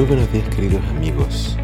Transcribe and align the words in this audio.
Muy 0.00 0.08
buenos 0.08 0.32
días 0.32 0.48
queridos 0.48 0.82
amigos. 0.96 1.58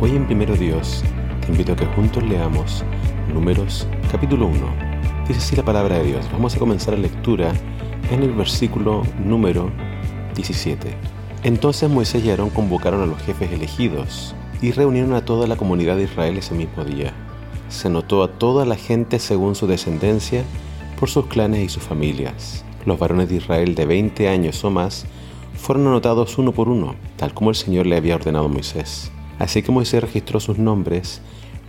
Hoy 0.00 0.16
en 0.16 0.24
Primero 0.24 0.56
Dios 0.56 1.04
te 1.42 1.52
invito 1.52 1.74
a 1.74 1.76
que 1.76 1.84
juntos 1.84 2.22
leamos 2.22 2.82
Números 3.30 3.86
capítulo 4.10 4.46
1. 4.46 4.56
Dice 5.28 5.38
así 5.38 5.54
la 5.54 5.66
palabra 5.66 5.98
de 5.98 6.04
Dios. 6.04 6.26
Vamos 6.32 6.56
a 6.56 6.58
comenzar 6.58 6.94
la 6.94 7.00
lectura 7.00 7.52
en 8.10 8.22
el 8.22 8.32
versículo 8.32 9.02
número 9.22 9.70
17. 10.34 10.94
Entonces 11.42 11.90
Moisés 11.90 12.24
y 12.24 12.30
Aarón 12.30 12.48
convocaron 12.48 13.02
a 13.02 13.06
los 13.06 13.20
jefes 13.20 13.52
elegidos 13.52 14.34
y 14.62 14.72
reunieron 14.72 15.12
a 15.12 15.26
toda 15.26 15.46
la 15.46 15.56
comunidad 15.56 15.98
de 15.98 16.04
Israel 16.04 16.38
ese 16.38 16.54
mismo 16.54 16.86
día. 16.86 17.12
Se 17.68 17.90
notó 17.90 18.22
a 18.22 18.32
toda 18.38 18.64
la 18.64 18.76
gente 18.76 19.18
según 19.18 19.54
su 19.56 19.66
descendencia, 19.66 20.42
por 20.98 21.10
sus 21.10 21.26
clanes 21.26 21.60
y 21.60 21.68
sus 21.68 21.82
familias. 21.82 22.64
Los 22.86 22.98
varones 22.98 23.28
de 23.28 23.36
Israel 23.36 23.74
de 23.74 23.84
20 23.84 24.26
años 24.30 24.64
o 24.64 24.70
más 24.70 25.04
fueron 25.64 25.86
anotados 25.86 26.36
uno 26.36 26.52
por 26.52 26.68
uno, 26.68 26.94
tal 27.16 27.32
como 27.32 27.48
el 27.48 27.56
Señor 27.56 27.86
le 27.86 27.96
había 27.96 28.16
ordenado 28.16 28.44
a 28.44 28.48
Moisés. 28.48 29.10
Así 29.38 29.62
que 29.62 29.72
Moisés 29.72 30.02
registró 30.02 30.38
sus 30.38 30.58
nombres 30.58 31.22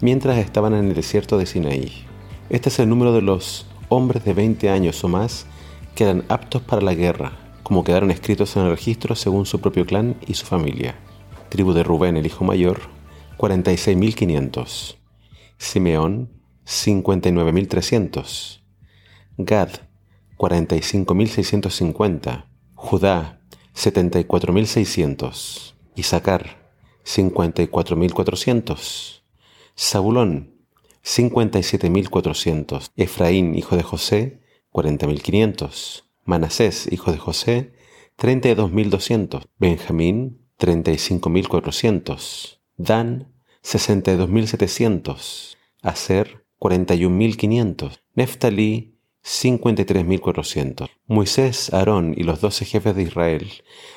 mientras 0.00 0.38
estaban 0.38 0.72
en 0.72 0.88
el 0.88 0.94
desierto 0.94 1.36
de 1.36 1.44
Sinaí. 1.44 2.06
Este 2.48 2.70
es 2.70 2.78
el 2.78 2.88
número 2.88 3.12
de 3.12 3.20
los 3.20 3.66
hombres 3.90 4.24
de 4.24 4.32
20 4.32 4.70
años 4.70 5.04
o 5.04 5.08
más 5.08 5.44
que 5.94 6.04
eran 6.04 6.24
aptos 6.30 6.62
para 6.62 6.80
la 6.80 6.94
guerra, 6.94 7.32
como 7.62 7.84
quedaron 7.84 8.10
escritos 8.10 8.56
en 8.56 8.62
el 8.62 8.70
registro 8.70 9.14
según 9.14 9.44
su 9.44 9.60
propio 9.60 9.84
clan 9.84 10.16
y 10.26 10.32
su 10.32 10.46
familia. 10.46 10.94
Tribu 11.50 11.74
de 11.74 11.82
Rubén, 11.82 12.16
el 12.16 12.24
hijo 12.24 12.46
mayor, 12.46 12.80
46.500. 13.36 14.96
Simeón, 15.58 16.30
59.300. 16.64 18.62
Gad, 19.36 19.68
45.650. 20.38 22.46
Judá, 22.74 23.41
74.600. 23.74 25.74
Isaacar, 25.94 26.62
54.400. 27.04 29.22
Zabulón, 29.76 30.54
57.400. 31.04 32.90
Efraín, 32.96 33.54
hijo 33.54 33.76
de 33.76 33.82
José, 33.82 34.40
40.500. 34.72 36.04
Manasés, 36.24 36.90
hijo 36.92 37.10
de 37.12 37.18
José, 37.18 37.72
32.200. 38.18 39.46
Benjamín, 39.58 40.40
35.400. 40.58 42.58
Dan, 42.76 43.32
62.700. 43.64 45.56
Aser, 45.82 46.44
41.500. 46.58 48.00
Neftalí, 48.14 48.91
53.400. 49.24 50.88
Moisés, 51.06 51.72
Aarón 51.72 52.14
y 52.16 52.24
los 52.24 52.40
doce 52.40 52.64
jefes 52.64 52.96
de 52.96 53.02
Israel 53.02 53.52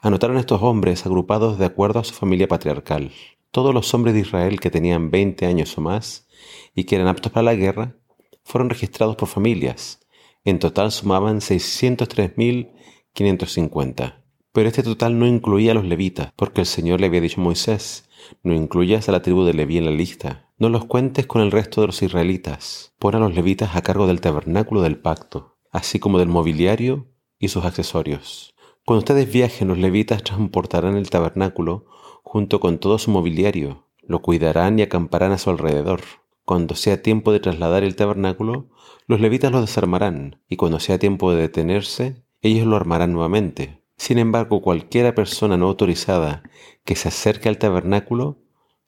anotaron 0.00 0.38
estos 0.38 0.62
hombres 0.62 1.04
agrupados 1.06 1.58
de 1.58 1.66
acuerdo 1.66 1.98
a 2.00 2.04
su 2.04 2.14
familia 2.14 2.46
patriarcal. 2.46 3.10
Todos 3.50 3.74
los 3.74 3.92
hombres 3.94 4.14
de 4.14 4.20
Israel 4.20 4.60
que 4.60 4.70
tenían 4.70 5.10
20 5.10 5.46
años 5.46 5.76
o 5.76 5.80
más 5.80 6.28
y 6.74 6.84
que 6.84 6.94
eran 6.94 7.08
aptos 7.08 7.32
para 7.32 7.44
la 7.44 7.54
guerra 7.54 7.96
fueron 8.44 8.70
registrados 8.70 9.16
por 9.16 9.28
familias. 9.28 10.00
En 10.44 10.58
total 10.58 10.92
sumaban 10.92 11.40
603.550. 11.40 14.22
Pero 14.52 14.68
este 14.68 14.82
total 14.82 15.18
no 15.18 15.26
incluía 15.26 15.72
a 15.72 15.74
los 15.74 15.84
levitas, 15.84 16.32
porque 16.36 16.62
el 16.62 16.66
Señor 16.66 17.00
le 17.00 17.06
había 17.06 17.20
dicho 17.20 17.40
a 17.40 17.44
Moisés, 17.44 18.08
no 18.42 18.54
incluyas 18.54 19.08
a 19.08 19.12
la 19.12 19.22
tribu 19.22 19.44
de 19.44 19.54
Leví 19.54 19.78
en 19.78 19.84
la 19.84 19.90
lista, 19.90 20.47
no 20.58 20.68
los 20.68 20.86
cuentes 20.86 21.26
con 21.26 21.40
el 21.40 21.52
resto 21.52 21.80
de 21.80 21.86
los 21.86 22.02
israelitas. 22.02 22.92
Pon 22.98 23.14
a 23.14 23.20
los 23.20 23.34
levitas 23.34 23.76
a 23.76 23.82
cargo 23.82 24.08
del 24.08 24.20
tabernáculo 24.20 24.82
del 24.82 24.98
pacto, 24.98 25.56
así 25.70 26.00
como 26.00 26.18
del 26.18 26.28
mobiliario 26.28 27.06
y 27.38 27.48
sus 27.48 27.64
accesorios. 27.64 28.54
Cuando 28.84 28.98
ustedes 28.98 29.32
viajen, 29.32 29.68
los 29.68 29.78
levitas 29.78 30.24
transportarán 30.24 30.96
el 30.96 31.10
tabernáculo 31.10 31.86
junto 32.24 32.58
con 32.58 32.78
todo 32.78 32.98
su 32.98 33.10
mobiliario, 33.10 33.86
lo 34.02 34.20
cuidarán 34.20 34.78
y 34.78 34.82
acamparán 34.82 35.32
a 35.32 35.38
su 35.38 35.50
alrededor. 35.50 36.00
Cuando 36.44 36.74
sea 36.74 37.02
tiempo 37.02 37.30
de 37.30 37.40
trasladar 37.40 37.84
el 37.84 37.94
tabernáculo, 37.94 38.68
los 39.06 39.20
levitas 39.20 39.52
lo 39.52 39.60
desarmarán, 39.60 40.42
y 40.48 40.56
cuando 40.56 40.80
sea 40.80 40.98
tiempo 40.98 41.30
de 41.30 41.42
detenerse, 41.42 42.24
ellos 42.40 42.66
lo 42.66 42.76
armarán 42.76 43.12
nuevamente. 43.12 43.82
Sin 43.96 44.18
embargo, 44.18 44.62
cualquiera 44.62 45.14
persona 45.14 45.56
no 45.56 45.68
autorizada 45.68 46.42
que 46.84 46.96
se 46.96 47.08
acerque 47.08 47.48
al 47.48 47.58
tabernáculo 47.58 48.38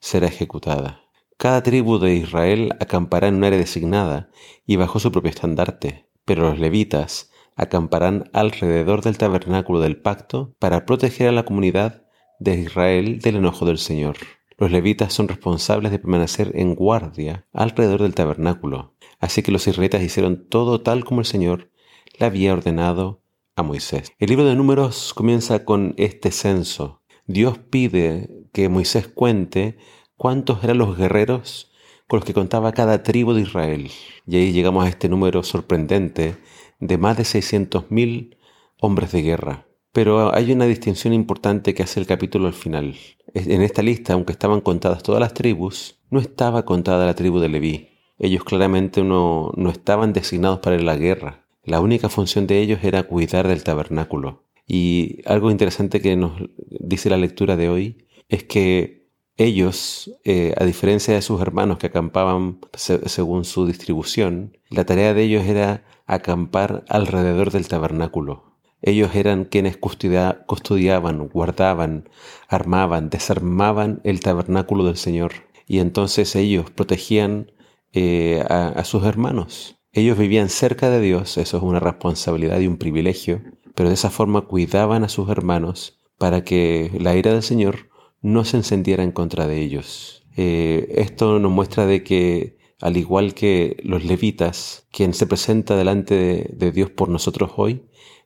será 0.00 0.26
ejecutada. 0.26 0.99
Cada 1.40 1.62
tribu 1.62 1.98
de 1.98 2.16
Israel 2.16 2.76
acampará 2.80 3.28
en 3.28 3.36
un 3.36 3.44
área 3.44 3.58
designada 3.58 4.28
y 4.66 4.76
bajo 4.76 4.98
su 5.00 5.10
propio 5.10 5.30
estandarte, 5.30 6.06
pero 6.26 6.42
los 6.42 6.58
levitas 6.58 7.30
acamparán 7.56 8.28
alrededor 8.34 9.00
del 9.00 9.16
tabernáculo 9.16 9.80
del 9.80 9.96
pacto 9.96 10.54
para 10.58 10.84
proteger 10.84 11.28
a 11.28 11.32
la 11.32 11.46
comunidad 11.46 12.04
de 12.40 12.56
Israel 12.56 13.20
del 13.20 13.36
enojo 13.36 13.64
del 13.64 13.78
Señor. 13.78 14.18
Los 14.58 14.70
levitas 14.70 15.14
son 15.14 15.28
responsables 15.28 15.90
de 15.90 15.98
permanecer 15.98 16.52
en 16.56 16.74
guardia 16.74 17.46
alrededor 17.54 18.02
del 18.02 18.14
tabernáculo, 18.14 18.92
así 19.18 19.42
que 19.42 19.50
los 19.50 19.66
israelitas 19.66 20.02
hicieron 20.02 20.46
todo 20.46 20.82
tal 20.82 21.06
como 21.06 21.22
el 21.22 21.26
Señor 21.26 21.70
le 22.18 22.26
había 22.26 22.52
ordenado 22.52 23.22
a 23.56 23.62
Moisés. 23.62 24.12
El 24.18 24.28
libro 24.28 24.44
de 24.44 24.56
números 24.56 25.14
comienza 25.14 25.64
con 25.64 25.94
este 25.96 26.32
censo. 26.32 27.00
Dios 27.24 27.56
pide 27.56 28.28
que 28.52 28.68
Moisés 28.68 29.08
cuente 29.08 29.78
cuántos 30.20 30.62
eran 30.62 30.76
los 30.76 30.98
guerreros 30.98 31.70
con 32.06 32.18
los 32.18 32.26
que 32.26 32.34
contaba 32.34 32.72
cada 32.72 33.02
tribu 33.02 33.32
de 33.32 33.40
Israel. 33.40 33.90
Y 34.26 34.36
ahí 34.36 34.52
llegamos 34.52 34.84
a 34.84 34.88
este 34.90 35.08
número 35.08 35.42
sorprendente 35.42 36.36
de 36.78 36.98
más 36.98 37.16
de 37.16 37.22
600.000 37.22 38.36
hombres 38.82 39.12
de 39.12 39.22
guerra. 39.22 39.66
Pero 39.92 40.34
hay 40.34 40.52
una 40.52 40.66
distinción 40.66 41.14
importante 41.14 41.72
que 41.72 41.84
hace 41.84 42.00
el 42.00 42.06
capítulo 42.06 42.48
al 42.48 42.52
final. 42.52 42.96
En 43.32 43.62
esta 43.62 43.80
lista, 43.80 44.12
aunque 44.12 44.32
estaban 44.32 44.60
contadas 44.60 45.02
todas 45.02 45.22
las 45.22 45.32
tribus, 45.32 45.98
no 46.10 46.20
estaba 46.20 46.66
contada 46.66 47.06
la 47.06 47.14
tribu 47.14 47.38
de 47.38 47.48
Leví. 47.48 47.88
Ellos 48.18 48.44
claramente 48.44 49.02
no, 49.02 49.52
no 49.56 49.70
estaban 49.70 50.12
designados 50.12 50.58
para 50.58 50.78
la 50.78 50.96
guerra. 50.96 51.46
La 51.64 51.80
única 51.80 52.10
función 52.10 52.46
de 52.46 52.60
ellos 52.60 52.80
era 52.82 53.04
cuidar 53.04 53.48
del 53.48 53.64
tabernáculo. 53.64 54.44
Y 54.66 55.22
algo 55.24 55.50
interesante 55.50 56.02
que 56.02 56.14
nos 56.14 56.32
dice 56.68 57.08
la 57.08 57.16
lectura 57.16 57.56
de 57.56 57.70
hoy 57.70 58.06
es 58.28 58.44
que 58.44 58.99
ellos, 59.40 60.12
eh, 60.24 60.54
a 60.58 60.64
diferencia 60.66 61.14
de 61.14 61.22
sus 61.22 61.40
hermanos 61.40 61.78
que 61.78 61.86
acampaban 61.86 62.60
según 62.74 63.46
su 63.46 63.66
distribución, 63.66 64.58
la 64.68 64.84
tarea 64.84 65.14
de 65.14 65.22
ellos 65.22 65.46
era 65.46 65.82
acampar 66.06 66.84
alrededor 66.88 67.50
del 67.50 67.66
tabernáculo. 67.66 68.58
Ellos 68.82 69.14
eran 69.14 69.46
quienes 69.46 69.78
custodiaban, 69.78 71.28
guardaban, 71.28 72.10
armaban, 72.48 73.08
desarmaban 73.08 74.02
el 74.04 74.20
tabernáculo 74.20 74.84
del 74.84 74.98
Señor. 74.98 75.32
Y 75.66 75.78
entonces 75.78 76.36
ellos 76.36 76.70
protegían 76.70 77.52
eh, 77.94 78.44
a 78.46 78.84
sus 78.84 79.04
hermanos. 79.04 79.78
Ellos 79.92 80.18
vivían 80.18 80.50
cerca 80.50 80.90
de 80.90 81.00
Dios, 81.00 81.38
eso 81.38 81.56
es 81.56 81.62
una 81.62 81.80
responsabilidad 81.80 82.60
y 82.60 82.66
un 82.66 82.76
privilegio, 82.76 83.42
pero 83.74 83.88
de 83.88 83.94
esa 83.94 84.10
forma 84.10 84.42
cuidaban 84.42 85.02
a 85.02 85.08
sus 85.08 85.30
hermanos 85.30 85.98
para 86.18 86.44
que 86.44 86.92
la 86.98 87.16
ira 87.16 87.32
del 87.32 87.42
Señor 87.42 87.89
no 88.22 88.44
se 88.44 88.58
encendiera 88.58 89.02
en 89.02 89.12
contra 89.12 89.46
de 89.46 89.60
ellos. 89.60 90.24
Eh, 90.36 90.94
esto 90.96 91.38
nos 91.38 91.50
muestra 91.50 91.86
de 91.86 92.02
que, 92.02 92.58
al 92.80 92.96
igual 92.96 93.34
que 93.34 93.80
los 93.82 94.04
levitas, 94.04 94.86
quien 94.90 95.14
se 95.14 95.26
presenta 95.26 95.76
delante 95.76 96.48
de, 96.52 96.72
Dios 96.72 96.90
por 96.90 97.08
nosotros 97.08 97.52
hoy, 97.56 97.82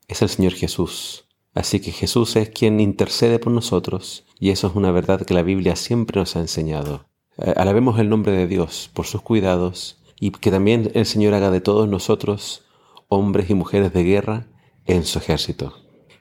es 0.08 0.22
el 0.22 0.28
Señor 0.28 0.52
Jesús. 0.52 1.26
Así 1.54 1.80
que 1.80 1.92
Jesús 1.92 2.36
es 2.36 2.50
quien 2.50 2.80
intercede 2.80 3.38
por 3.38 3.52
nosotros 3.52 4.26
y 4.40 4.50
eso 4.50 4.66
es 4.66 4.74
una 4.74 4.90
verdad 4.90 5.24
que 5.24 5.34
la 5.34 5.42
Biblia 5.42 5.76
siempre 5.76 6.20
nos 6.20 6.34
ha 6.36 6.40
enseñado. 6.40 7.06
Eh, 7.38 7.54
alabemos 7.56 7.98
el 8.00 8.08
nombre 8.08 8.32
de 8.32 8.46
Dios 8.46 8.90
por 8.92 9.06
sus 9.06 9.22
cuidados 9.22 10.02
y 10.18 10.30
que 10.30 10.50
también 10.50 10.90
el 10.94 11.06
Señor 11.06 11.34
haga 11.34 11.50
de 11.50 11.60
todos 11.60 11.88
nosotros 11.88 12.64
hombres 13.08 13.50
y 13.50 13.54
mujeres 13.54 13.92
de 13.92 14.02
guerra 14.02 14.46
en 14.86 15.04
su 15.04 15.18
ejército. 15.18 15.74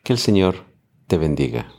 Que 0.03 0.13
el 0.13 0.19
Señor 0.19 0.65
te 1.07 1.17
bendiga. 1.17 1.73